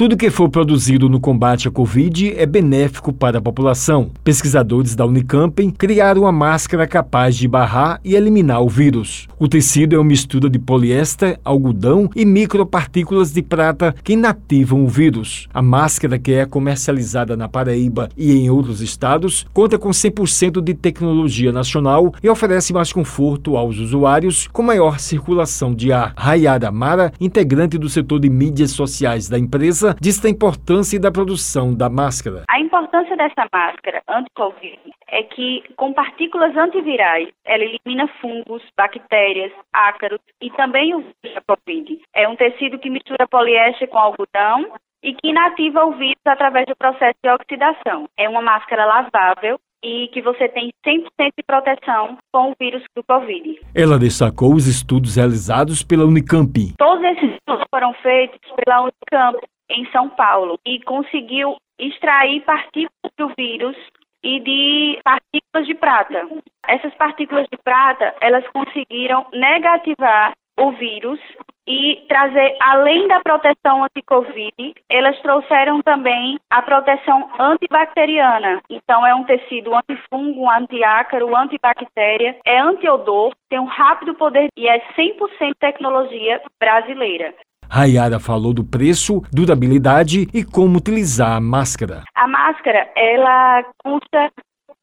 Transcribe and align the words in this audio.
Tudo 0.00 0.16
que 0.16 0.30
for 0.30 0.48
produzido 0.48 1.10
no 1.10 1.20
combate 1.20 1.68
à 1.68 1.70
Covid 1.70 2.32
é 2.34 2.46
benéfico 2.46 3.12
para 3.12 3.36
a 3.36 3.42
população. 3.42 4.10
Pesquisadores 4.24 4.96
da 4.96 5.04
Unicamp 5.04 5.70
criaram 5.72 6.22
uma 6.22 6.32
máscara 6.32 6.86
capaz 6.86 7.36
de 7.36 7.46
barrar 7.46 8.00
e 8.02 8.14
eliminar 8.14 8.62
o 8.62 8.68
vírus. 8.70 9.28
O 9.38 9.46
tecido 9.46 9.94
é 9.94 9.98
uma 9.98 10.06
mistura 10.06 10.48
de 10.48 10.58
poliéster, 10.58 11.38
algodão 11.44 12.08
e 12.16 12.24
micropartículas 12.24 13.30
de 13.30 13.42
prata 13.42 13.94
que 14.02 14.14
inativam 14.14 14.82
o 14.82 14.88
vírus. 14.88 15.46
A 15.52 15.60
máscara, 15.60 16.18
que 16.18 16.32
é 16.32 16.46
comercializada 16.46 17.36
na 17.36 17.46
Paraíba 17.46 18.08
e 18.16 18.32
em 18.32 18.48
outros 18.48 18.80
estados, 18.80 19.46
conta 19.52 19.78
com 19.78 19.90
100% 19.90 20.62
de 20.62 20.72
tecnologia 20.72 21.52
nacional 21.52 22.14
e 22.22 22.28
oferece 22.30 22.72
mais 22.72 22.90
conforto 22.90 23.54
aos 23.54 23.76
usuários 23.76 24.48
com 24.50 24.62
maior 24.62 24.98
circulação 24.98 25.74
de 25.74 25.92
ar. 25.92 26.14
Rayara 26.16 26.72
Mara, 26.72 27.12
integrante 27.20 27.76
do 27.76 27.90
setor 27.90 28.18
de 28.18 28.30
mídias 28.30 28.70
sociais 28.70 29.28
da 29.28 29.38
empresa, 29.38 29.89
diz 30.00 30.20
da 30.20 30.28
importância 30.28 31.00
da 31.00 31.10
produção 31.10 31.74
da 31.74 31.88
máscara. 31.88 32.44
A 32.48 32.60
importância 32.60 33.16
dessa 33.16 33.46
máscara 33.52 34.02
anti-Covid 34.08 34.78
é 35.08 35.22
que, 35.22 35.64
com 35.76 35.92
partículas 35.92 36.56
antivirais, 36.56 37.28
ela 37.44 37.64
elimina 37.64 38.08
fungos, 38.20 38.62
bactérias, 38.76 39.52
ácaros 39.72 40.20
e 40.40 40.50
também 40.50 40.94
o 40.94 41.00
vírus 41.00 41.34
da 41.34 41.56
Covid. 41.56 42.00
É 42.14 42.28
um 42.28 42.36
tecido 42.36 42.78
que 42.78 42.90
mistura 42.90 43.26
poliéster 43.28 43.88
com 43.88 43.98
algodão 43.98 44.72
e 45.02 45.14
que 45.14 45.28
inativa 45.28 45.84
o 45.84 45.92
vírus 45.92 46.20
através 46.26 46.66
do 46.66 46.76
processo 46.76 47.16
de 47.22 47.30
oxidação. 47.30 48.08
É 48.16 48.28
uma 48.28 48.42
máscara 48.42 48.84
lavável 48.84 49.58
e 49.82 50.08
que 50.08 50.20
você 50.20 50.48
tem 50.48 50.70
100% 50.86 51.04
de 51.36 51.42
proteção 51.46 52.18
com 52.32 52.50
o 52.50 52.54
vírus 52.60 52.82
do 52.94 53.02
Covid. 53.04 53.60
Ela 53.74 53.98
destacou 53.98 54.54
os 54.54 54.66
estudos 54.66 55.16
realizados 55.16 55.82
pela 55.82 56.04
Unicamp. 56.04 56.52
Todos 56.78 57.04
esses 57.04 57.32
estudos 57.34 57.64
foram 57.70 57.92
feitos 57.94 58.38
pela 58.56 58.82
Unicamp 58.82 59.38
em 59.70 59.86
São 59.90 60.08
Paulo 60.08 60.58
e 60.66 60.80
conseguiu 60.82 61.56
extrair 61.78 62.42
partículas 62.42 63.12
do 63.16 63.28
vírus 63.36 63.76
e 64.22 64.40
de 64.40 65.00
partículas 65.02 65.66
de 65.66 65.74
prata. 65.74 66.28
Essas 66.68 66.94
partículas 66.94 67.46
de 67.50 67.58
prata, 67.58 68.14
elas 68.20 68.46
conseguiram 68.48 69.26
negativar 69.32 70.32
o 70.58 70.72
vírus 70.72 71.18
e 71.66 72.04
trazer, 72.08 72.56
além 72.60 73.06
da 73.08 73.20
proteção 73.20 73.84
anti-Covid, 73.84 74.74
elas 74.88 75.18
trouxeram 75.20 75.80
também 75.82 76.38
a 76.50 76.60
proteção 76.60 77.30
antibacteriana. 77.38 78.60
Então, 78.68 79.06
é 79.06 79.14
um 79.14 79.24
tecido 79.24 79.74
antifungo, 79.74 80.50
antiácaro, 80.50 81.34
antibactéria, 81.34 82.36
é 82.44 82.58
antiodor, 82.58 83.32
tem 83.48 83.58
um 83.58 83.64
rápido 83.64 84.14
poder 84.14 84.48
e 84.56 84.68
é 84.68 84.80
100% 84.94 85.54
tecnologia 85.58 86.42
brasileira. 86.58 87.32
Rayara 87.70 88.18
falou 88.18 88.52
do 88.52 88.64
preço, 88.64 89.22
durabilidade 89.32 90.26
e 90.34 90.44
como 90.44 90.78
utilizar 90.78 91.36
a 91.36 91.40
máscara. 91.40 92.02
A 92.16 92.26
máscara, 92.26 92.90
ela 92.96 93.62
custa 93.84 94.32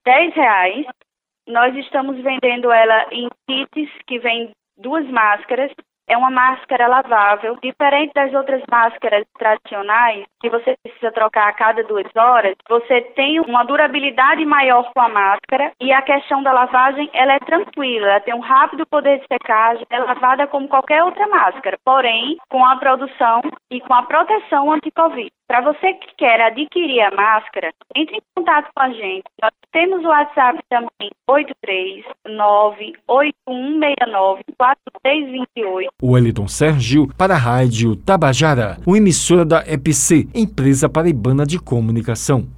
10 0.05 0.33
reais. 0.33 0.85
Nós 1.45 1.75
estamos 1.75 2.15
vendendo 2.23 2.71
ela 2.71 3.05
em 3.11 3.27
kits 3.47 3.89
que 4.07 4.19
vem 4.19 4.51
duas 4.77 5.05
máscaras 5.09 5.71
é 6.07 6.17
uma 6.17 6.29
máscara 6.29 6.87
lavável, 6.87 7.57
diferente 7.61 8.13
das 8.13 8.33
outras 8.33 8.63
máscaras 8.69 9.25
tradicionais, 9.37 10.25
que 10.39 10.49
você 10.49 10.75
precisa 10.81 11.11
trocar 11.11 11.49
a 11.49 11.53
cada 11.53 11.83
duas 11.83 12.07
horas. 12.15 12.55
Você 12.69 13.01
tem 13.15 13.39
uma 13.41 13.63
durabilidade 13.63 14.45
maior 14.45 14.91
com 14.93 15.01
a 15.01 15.09
máscara 15.09 15.71
e 15.81 15.91
a 15.91 16.01
questão 16.01 16.41
da 16.41 16.53
lavagem 16.53 17.09
ela 17.13 17.33
é 17.33 17.39
tranquila, 17.39 18.07
ela 18.07 18.19
tem 18.21 18.33
um 18.33 18.39
rápido 18.39 18.85
poder 18.85 19.19
de 19.19 19.27
secagem, 19.27 19.85
é 19.89 19.99
lavada 19.99 20.47
como 20.47 20.67
qualquer 20.67 21.03
outra 21.03 21.27
máscara, 21.27 21.77
porém 21.83 22.37
com 22.49 22.63
a 22.65 22.75
produção 22.77 23.41
e 23.69 23.81
com 23.81 23.93
a 23.93 24.03
proteção 24.03 24.71
anti-Covid. 24.71 25.31
Para 25.47 25.61
você 25.61 25.93
que 25.93 26.13
quer 26.17 26.41
adquirir 26.41 26.99
a 27.01 27.11
máscara, 27.11 27.71
entre 27.95 28.17
em 28.17 28.21
contato 28.35 28.69
com 28.75 28.81
a 28.81 28.89
gente. 28.89 29.23
Nós 29.41 29.51
temos 29.71 30.03
o 30.03 30.09
WhatsApp 30.09 30.59
também, 30.69 31.09
839-8169-4328. 33.07 35.87
O 36.01 36.17
Eliton 36.17 36.49
Sérgio 36.49 37.07
para 37.17 37.35
a 37.35 37.37
Rádio 37.37 37.95
Tabajara, 37.95 38.77
uma 38.85 38.97
emissora 38.97 39.45
da 39.45 39.63
EPC, 39.65 40.27
Empresa 40.35 40.89
Paraibana 40.89 41.45
de 41.45 41.57
Comunicação. 41.57 42.56